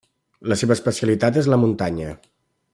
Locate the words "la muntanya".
1.55-2.19